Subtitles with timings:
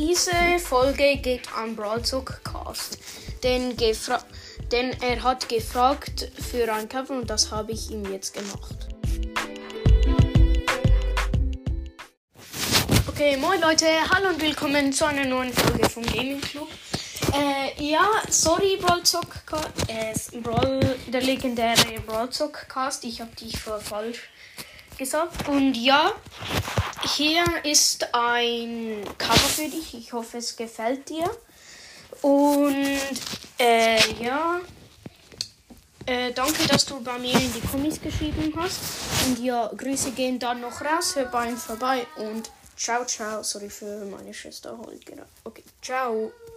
[0.00, 2.98] diese Folge geht an Brawlzug Cast.
[3.42, 3.76] Denn,
[4.72, 8.88] denn er hat gefragt für ein Cover und das habe ich ihm jetzt gemacht.
[13.08, 16.68] Okay, moin Leute, hallo und willkommen zu einer neuen Folge vom Gaming Club.
[17.34, 19.26] Äh, ja, sorry Brawlzug,
[19.88, 24.30] äh, Brawl, der legendäre Brawlzug Cast, ich habe dich vor falsch
[24.96, 25.46] gesagt.
[25.46, 26.12] Und ja,
[27.16, 29.94] hier ist ein Cover für dich.
[29.94, 31.30] Ich hoffe, es gefällt dir.
[32.22, 32.98] Und
[33.58, 34.60] äh, ja,
[36.06, 38.80] äh, danke, dass du bei mir in die Kommis geschrieben hast.
[39.26, 41.16] Und ja, Grüße gehen dann noch raus.
[41.16, 43.42] Hör bei ihm vorbei und ciao, ciao.
[43.42, 44.78] Sorry für meine Schwester.
[45.04, 45.24] Genau.
[45.44, 46.32] Okay, ciao.